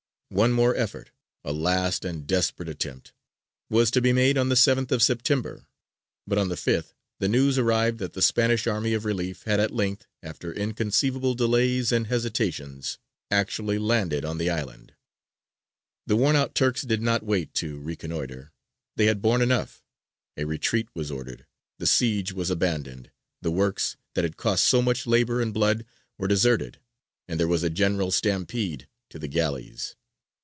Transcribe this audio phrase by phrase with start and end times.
[0.33, 1.11] One more effort
[1.43, 3.11] a last and desperate attempt
[3.69, 5.67] was to be made on the 7th of September;
[6.25, 9.73] but on the 5th the news arrived that the Spanish army of relief had at
[9.75, 12.97] length, after inconceivable delays and hesitations,
[13.29, 14.93] actually landed on the island.
[16.07, 18.53] The worn out Turks did not wait to reconnoitre,
[18.95, 19.83] they had borne enough:
[20.37, 21.45] a retreat was ordered,
[21.77, 23.11] the siege was abandoned,
[23.41, 25.85] the works that had cost so much labour and blood
[26.17, 26.79] were deserted,
[27.27, 29.97] and there was a general stampede to the galleys.